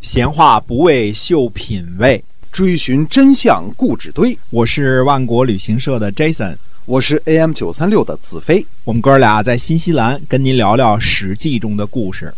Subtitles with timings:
[0.00, 4.36] 闲话不为秀品味，追寻真相故纸堆。
[4.48, 8.64] 我是万国旅行社的 Jason，我是 AM 九三六的子飞。
[8.84, 12.32] 我们哥俩在新西兰跟您聊聊《史记》中的故事。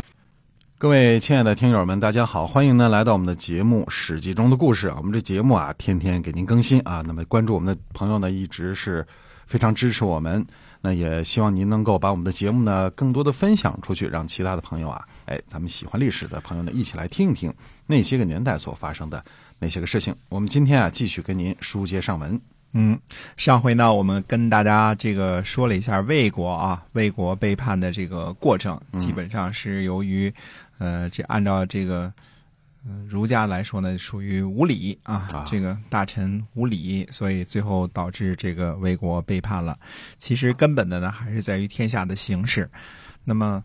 [0.77, 4.97] 各位亲爱的听友们，大家好，欢迎呢来到我们的节目《史记》中的故事啊。
[4.99, 7.01] 我们这节目啊，天天给您更新啊。
[7.07, 9.07] 那么关注我们的朋友呢，一直是
[9.47, 10.45] 非常支持我们。
[10.85, 17.55] 那也希望您能够把我们的节目呢，更多的分享出去，让其他的朋友啊，哎，咱们喜欢历史的朋友呢，一起来听一听
[17.87, 19.25] 那些个年代所发生的
[19.61, 20.15] 那些个事情。
[20.29, 22.41] 我们今天啊，继续跟您书接上文。
[22.73, 22.99] 嗯，
[23.37, 30.35] 上回呢，我们跟大家这个说了一下魏国啊，魏国背叛的这个过程，基本上是由于，
[30.79, 32.13] 呃，这按照这个。
[32.85, 39.79] 嗯，儒家来说呢，属于无礼啊，这个大臣无礼，所以最后导致这个魏国背叛了。
[40.19, 42.69] 其实根本的呢，还是在于天下的形势。
[43.23, 43.63] 那么，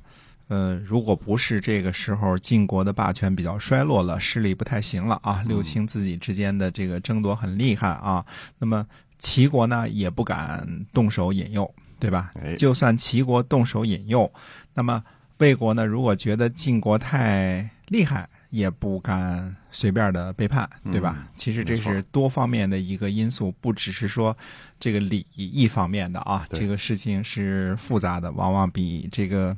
[0.49, 8.23] 呃，如果不是这个时候晋国的霸权比较衰落了，势力不太行了啊，六卿自己之间的这个争夺很厉害啊，
[8.59, 8.85] 那么
[9.17, 12.29] 齐国呢也不敢动手引诱，对吧？
[12.55, 14.31] 就算齐国动手引诱，
[14.75, 15.03] 那么
[15.39, 18.29] 魏国呢，如果觉得晋国太厉害。
[18.49, 21.27] 也不敢随便的背叛，对吧？
[21.35, 24.35] 其实这是多方面的一个因素，不只是说
[24.79, 26.45] 这个礼一方面的啊。
[26.51, 29.55] 这个事情是复杂的，往往比这个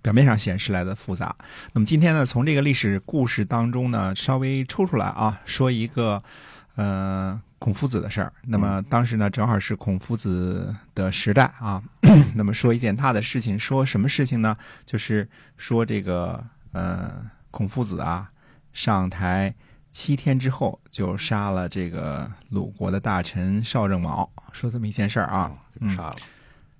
[0.00, 1.34] 表面上显示来的复杂。
[1.74, 6.22] 那么今天呢，从这个历史故事当中呢，稍微抽出来啊，说一个
[6.76, 8.32] 呃孔夫子的事儿。
[8.46, 11.82] 那么当时呢，正好是孔夫子的时代啊。
[12.34, 14.56] 那么说一件他的事情，说什么事情呢？
[14.86, 17.30] 就是说这个呃。
[17.50, 18.30] 孔夫子啊，
[18.72, 19.54] 上台
[19.90, 25.52] 七天之后就杀了这个鲁国的大臣邵正卯，说这么一件事儿啊，
[25.88, 26.16] 杀了。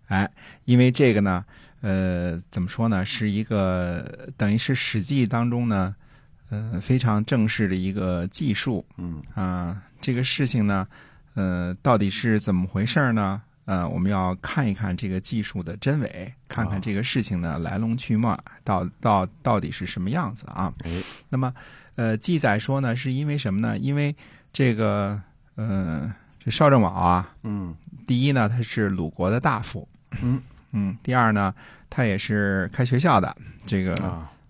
[0.09, 0.31] 哎，
[0.65, 1.45] 因为这个呢，
[1.81, 5.95] 呃，怎么说呢，是一个等于是《史记》当中呢，
[6.51, 8.85] 呃，非常正式的一个记述。
[8.97, 10.87] 嗯啊，这个事情呢，
[11.35, 13.43] 呃，到底是怎么回事呢？
[13.71, 20.75] 呃，我们要看一看这个技术的真伪，看看这个事情呢来龙去脉，到到到底是什么样子啊？
[20.83, 20.91] 哎，
[21.29, 21.55] 那么，
[21.95, 23.79] 呃，记载说呢，是因为什么呢？
[23.79, 24.13] 因为
[24.53, 25.23] 这个，
[25.55, 27.73] 呃，这邵正卯啊，嗯，
[28.09, 29.87] 第一呢，他是鲁国的大夫，
[30.21, 30.43] 嗯
[30.73, 31.55] 嗯，第二呢，
[31.89, 33.95] 他也是开学校的，这个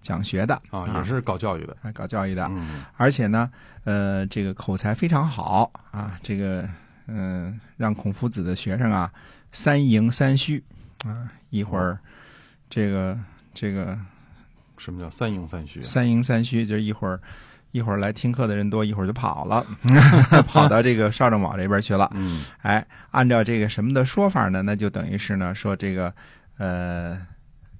[0.00, 3.50] 讲学的啊，也是搞教育的，搞教育的，嗯，而且呢，
[3.84, 6.66] 呃，这个口才非常好啊，这个。
[7.12, 9.12] 嗯，让孔夫子的学生啊，
[9.52, 10.62] 三迎三虚
[11.04, 11.98] 啊，一会儿
[12.68, 13.18] 这个
[13.52, 13.98] 这个
[14.78, 15.82] 什么叫三迎三虚？
[15.82, 17.20] 三迎三虚就是一会儿
[17.72, 19.66] 一会儿来听课的人多，一会儿就跑了，
[20.46, 22.10] 跑到这个邵正卯这边去了。
[22.14, 24.62] 嗯，哎，按照这个什么的说法呢？
[24.62, 26.14] 那就等于是呢，说这个
[26.58, 27.20] 呃，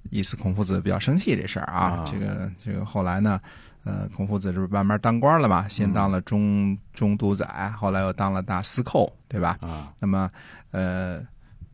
[0.09, 2.03] 意思孔夫子比较生气这事儿啊。
[2.05, 3.39] 这个这个后来呢。
[3.83, 5.67] 呃，孔夫子这不慢慢当官了嘛？
[5.67, 9.57] 先当了中中都宰，后来又当了大司寇，对吧？
[9.61, 10.29] 啊，那么，
[10.69, 11.19] 呃，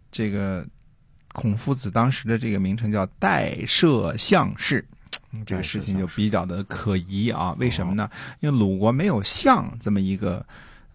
[0.10, 0.66] 这个
[1.34, 4.86] 孔夫子当时的这个名称叫代摄相士，
[5.46, 7.54] 这个事情就比较的可疑啊。
[7.60, 8.10] 为什么呢？
[8.40, 10.46] 因为鲁国没有相这么一个，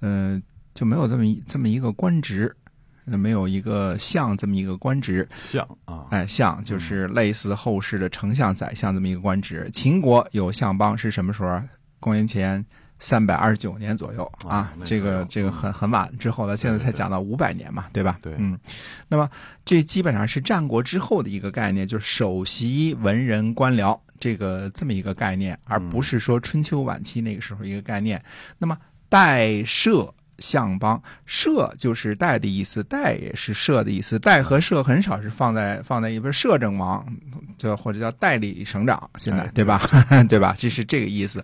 [0.01, 2.57] 嗯，就没有这么一这么一个官职。
[3.05, 9.69] 没有一个相这么一个官职，相啊，哎，相就是类似后世的丞相、宰相这么一个官职。
[9.73, 11.61] 秦国有相邦是什么时候？
[12.01, 12.65] 公元前
[12.99, 18.19] 三百二十九年左右啊，这个这个很很晚之后了，现在才讲到五百年嘛，对吧？
[18.21, 18.59] 对，嗯，
[19.07, 19.31] 那么
[19.65, 28.21] 这基本上是战国之后的一个概念，就是首席文人官僚这个这么一个概念，而不是说春秋晚期那个时候一个概念。
[28.59, 28.77] 那么
[29.09, 30.13] 代社。
[30.43, 34.19] 相邦摄就是代的意思，代也是摄的意思。
[34.19, 37.07] 代和摄很少是放在放在一边，摄政王
[37.57, 39.81] 就或者叫代理省长，现在对吧？
[40.29, 40.55] 对吧？
[40.59, 41.43] 这是这个意思。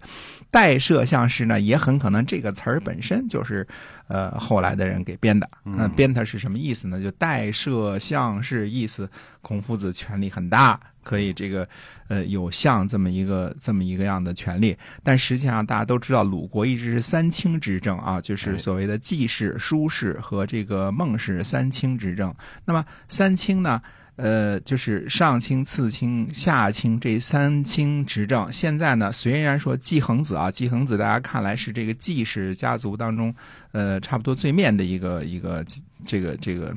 [0.50, 3.66] 代摄相士呢，也很可能这个词儿本身就是
[4.08, 5.48] 呃后来的人给编的。
[5.64, 7.00] 嗯，编它是什么意思呢？
[7.00, 9.08] 就代摄相是意思，
[9.42, 10.81] 孔夫子权力很大。
[11.08, 11.66] 可以，这个，
[12.08, 22.34] 呃，有相这么一个这么一个样的权利，但实际上大家都知道，鲁国一直是三卿执政啊，就是所谓的季氏、叔氏和这个孟氏三卿执政。
[22.66, 23.81] 那么三卿呢，
[24.16, 28.52] 呃，就是上卿、次卿、下卿这三卿执政。
[28.52, 33.34] 现在呢，虽然说季恒子啊，季恒子大家看来是这个季氏家族当中，
[33.72, 35.64] 呃，差不多最面的一个一个
[36.05, 36.76] 这个这个这个。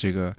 [0.00, 0.32] 这个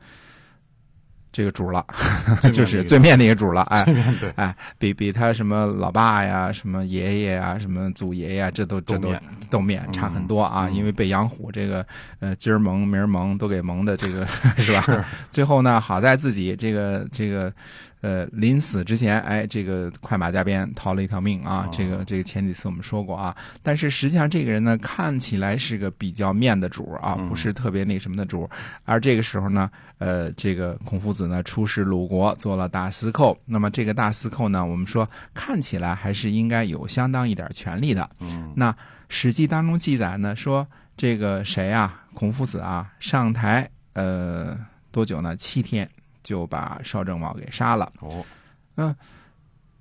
[1.31, 1.85] 主了，
[2.51, 3.85] 就是最面那个主了，哎，
[4.35, 9.13] 哎，比比他什么老爸呀、什么爷爷呀、什么祖爷爷，这都这都
[9.49, 9.87] 都面。
[9.91, 10.69] 差很多啊。
[10.69, 11.85] 因为被杨虎这个
[12.19, 14.25] 呃今儿蒙明儿蒙都给蒙的这个
[14.57, 15.05] 是吧？
[15.31, 17.53] 最后呢，好在自己这个这个
[18.01, 21.65] 呃，临死之前，哎，这个快马加鞭逃了一条命啊。
[21.65, 28.49] 哦这个这个前几次我们说过啊，但是实际上这个人呢，看起来是个比较面的主啊，嗯不是特别那什么的主。
[28.85, 33.37] 而这个时候呢，呃，这个孔夫子呢出使鲁国，做了大司寇。
[33.45, 38.09] 那么这个大司寇呢，我们说看起来还是应该有相当一点权力的。
[38.21, 38.71] 嗯那
[39.09, 40.65] 《史记》当中记载呢，说
[40.95, 44.57] 这个谁啊，孔夫子啊，上台呃
[44.91, 45.35] 多久呢？
[45.35, 45.89] 七天
[46.23, 47.91] 就把邵正茂给杀了。
[47.99, 48.25] 哦，
[48.75, 48.95] 嗯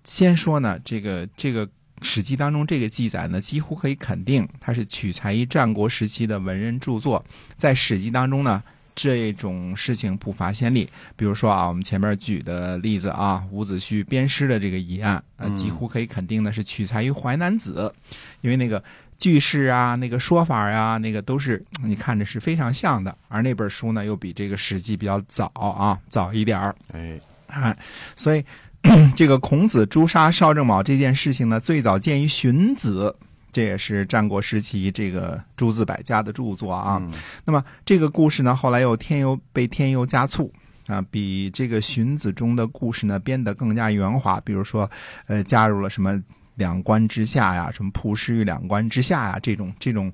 [0.05, 1.67] 先说呢，这个这个
[2.01, 7.23] 《史记》当中这个记载呢，几乎可以肯定，它是取材于战国时期的文人著作。
[7.57, 8.63] 在《史记》当中呢，
[8.99, 10.89] 这种事情不乏先例。
[11.17, 17.93] 比如说啊，我们前面举的例子啊，伍子胥鞭尸的这个疑案，呃，嗯几乎可以肯定的是取材于《淮南子》，
[18.41, 18.83] 因为那个。
[19.19, 26.73] 句式啊，那个说法呀、那个都是你看着是非常像的，而那本书呢又比这个《史记》比较早啊，早一点儿。
[26.93, 27.19] 哎，
[27.49, 27.77] 啊，
[28.15, 28.45] 所以
[29.17, 33.17] 这个孔子诛杀邵正卯这件事情呢，最早见于荀子，
[33.53, 36.99] 这也是战国时期这个诸子百家的著作啊。
[37.01, 37.13] 嗯
[37.45, 40.53] 那么这个故事呢，后来又添油被添油加醋。
[40.89, 44.91] 啊，比这个荀子中的故事呢编得更加圆滑，比如说，
[45.27, 46.19] 呃，加入了什么
[46.55, 50.11] 两关之下呀，什么曝尸于两关之下呀，这种这种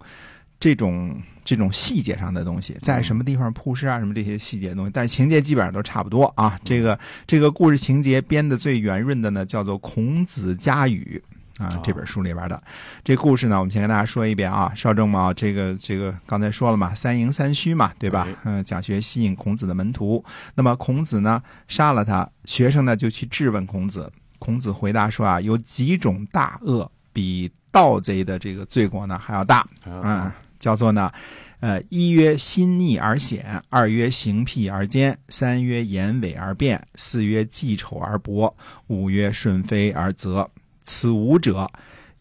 [0.58, 6.58] 这种这种细节上的东西，在什么地方曝尸啊，什么这些细节的东西，但是情节基本上都差不多啊。
[6.64, 11.22] 这个这个故事情节编得最圆润的呢，叫做《孔子家语》
[11.58, 12.60] 啊哦，这本书里边的
[13.04, 14.72] 这故事呢，我们先跟大家说一遍啊。
[14.74, 18.36] 邵正卯这个这个刚才说了嘛，三赢三虚嘛，对吧对？
[18.44, 20.24] 嗯，讲学吸引孔子的门徒，
[20.56, 31.08] 那么孔子呢杀了他，学生呢就去质问孔子，孔子回答说啊，有几种大恶比盗贼的这个罪过呢还要大，嗯嗯，叫做呢，
[31.60, 38.56] 呃，一曰心逆而险，二曰行辟而坚，三曰言伪而辩，四曰记丑而薄，
[38.88, 40.50] 五曰顺非而责。
[40.84, 41.68] 此五者，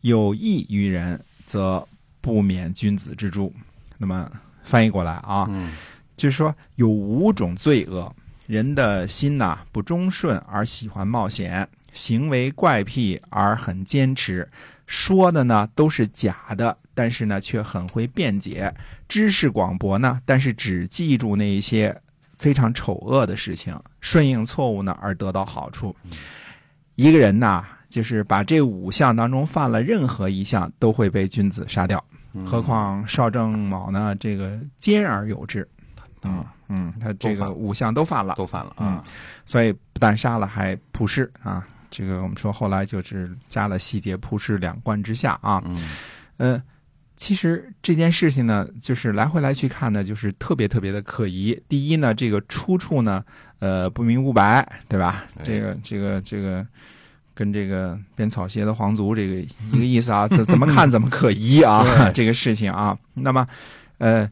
[0.01, 1.87] 有益于人，则
[2.19, 3.53] 不免君子之诛。
[3.99, 4.27] 那么
[4.63, 5.71] 翻译过来啊，嗯
[6.17, 8.13] 就是说有五种罪恶，
[8.47, 14.49] 人的心呐、不忠顺而喜欢冒险，行为怪癖而很坚持，
[14.87, 18.73] 说的呢都是假的，但是呢却很会辩解，
[19.07, 21.99] 知识广博呢，但是只记住那一些
[22.37, 25.95] 非常丑恶的事情，顺应错误呢而得到好处。
[26.95, 32.03] 一个人呐，就是把这五项当中犯了任何一项，都会被君子杀掉。
[32.33, 35.67] 嗯何况邵正卯呢，这个兼而有之，
[36.23, 39.03] 嗯嗯，他这个五项都犯了，都犯了嗯啊，
[39.45, 41.67] 所以不但杀了，还曝尸啊。
[41.91, 45.61] 这个我们说后来就是加了细节，曝尸两关之下啊。
[45.63, 45.77] 嗯
[46.37, 46.63] 呃，
[47.15, 51.61] 其实这件事情呢，就是来回来去看呢，就是特别特别的可疑。
[51.69, 53.23] 第一呢，这个出处呢，
[53.59, 55.25] 呃，不明不白，对吧？
[55.37, 56.65] 哎这个这个这个。
[57.33, 59.35] 跟这个编草鞋的皇族这个
[59.71, 62.97] 一个意思啊，怎怎么看怎么可疑啊，这个事情啊。
[63.13, 63.47] 那么，
[63.97, 64.29] 呃，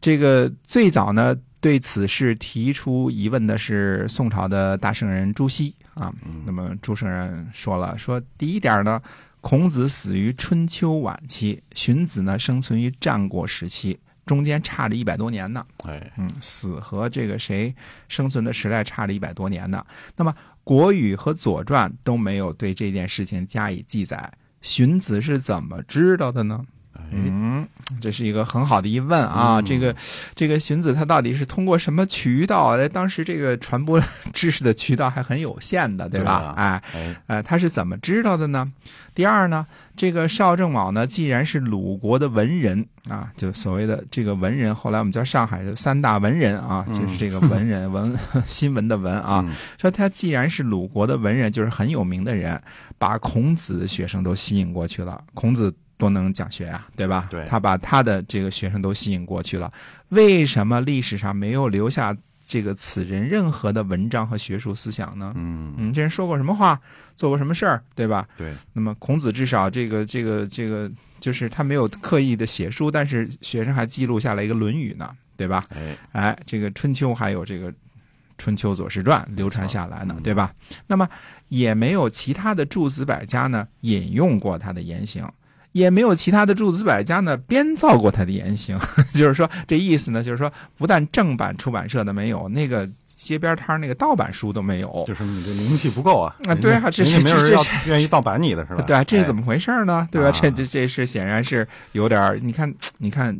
[0.00, 6.12] 这个最早呢对此事提出疑问的是宋朝的大圣人朱熹啊。
[6.24, 9.02] 嗯那么朱圣人说了，说第一点呢，
[9.40, 15.66] 孔子死于春秋晚期，荀子呢生存于战国时期，中间差着一百多年呢。
[15.84, 17.74] 哎，嗯，死和这个谁
[18.08, 19.84] 生存的时代差着一百多年呢。
[20.16, 20.32] 那么
[20.68, 24.30] 《国语》和《左传》都没有对这件事情加以记载，
[24.60, 26.62] 荀子是怎么知道的呢？
[27.10, 27.47] 嗯，
[27.90, 29.58] 嗯，这是一个很好的疑问啊。
[29.58, 29.94] 嗯这个
[30.34, 32.76] 这个荀子他到底是通过什么渠道？
[32.78, 34.00] 哎当时这个传播
[34.32, 36.38] 知识的渠道还很有限的，对吧？
[36.38, 38.70] 对啊哎，哎，呃，他是怎么知道的呢？
[39.14, 39.66] 第二呢，
[39.96, 48.16] 这个邵正卯呢，既然是鲁国的文人啊，就所谓的这个文人，后来我们叫上海的三大文人啊，嗯就是这个文人文
[48.46, 52.60] 新闻的文啊，嗯说他既然是鲁国的文人，就是很有名的人，
[52.96, 55.20] 把孔子的学生都吸引过去了。
[55.34, 57.26] 孔子多能讲学啊，对吧？
[57.30, 59.70] 对他把他的这个学生都吸引过去了。
[60.08, 65.34] 为什么历史上没有留下这个此人任何的文章和学术思想呢？
[65.36, 66.80] 嗯，嗯，这人说过什么话，
[67.14, 68.26] 做过什么事儿，对吧？
[68.38, 70.90] 对，那么孔子至少这个这个这个，
[71.20, 75.66] 就是他没有刻意的写书，但是学生还记录下来一个《论语》呢，对吧？
[75.68, 77.70] 哎，哎，这个春秋还有这个
[78.38, 80.54] 《春秋左氏传》流传下来呢嗯，对吧？
[80.86, 81.06] 那么
[81.48, 85.28] 也没有其他的诸子百家呢引用过他的言行。
[85.78, 88.78] 也没有其他的诸子百家呢编造过他的言行，
[89.14, 98.82] 就是说这意思呢，就是说不但正版出版社的没有，那个街边摊那个盗版书都没有，就是你这名气不够啊啊对啊这是没有人 愿意盗版你的是吧？
[98.82, 100.08] 对啊，这是哎怎么回事呢？
[100.10, 100.28] 对吧？
[100.28, 103.36] 啊这这这是显然是有点儿，你看，你看，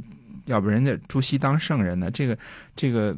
[0.47, 2.37] 要不人家朱熹当圣人呢，这个
[2.75, 3.15] 这个，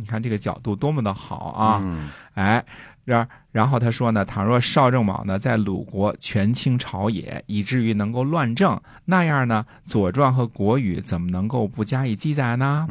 [0.00, 1.78] 你看这个角度多么的好啊！
[1.82, 2.64] 嗯哎，
[3.04, 12.86] 然然后他说呢，倘若邵正卯呢在鲁国权倾朝野，以至于能够乱政，那样呢，《左传》和《国语》怎么能够不加以记载呢？